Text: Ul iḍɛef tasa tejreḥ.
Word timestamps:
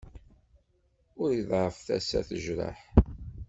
Ul 1.21 1.31
iḍɛef 1.39 1.75
tasa 1.87 2.19
tejreḥ. 2.27 2.79